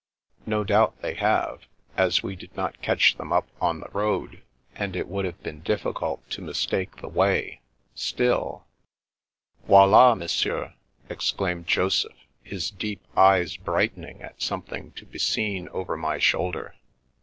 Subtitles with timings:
[0.47, 4.41] No doubt they have, as we did not catch them up on the road,
[4.73, 7.61] and it would have been difficult to mistake the way.
[7.93, 8.65] Still
[9.67, 10.73] "''Voild, Monsieur I"
[11.13, 16.73] exclaimed Joseph, his deep eyes brightening at something to be seen over my shoulder.